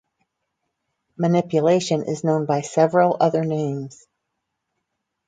Manipulation 1.15 2.01
is 2.01 2.23
known 2.23 2.47
by 2.47 2.61
several 2.61 3.17
other 3.19 3.43
names. 3.45 4.07